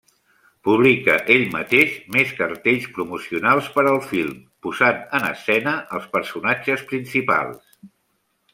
Publica 0.67 1.17
el 1.33 1.43
mateix 1.55 1.91
mes 2.15 2.31
cartells 2.39 2.87
promocionals 2.95 3.69
per 3.77 3.85
al 3.91 4.01
film 4.13 4.41
posant 4.69 5.05
en 5.19 5.29
escena 5.31 5.77
els 5.99 6.11
personatges 6.17 6.87
principals. 6.95 7.63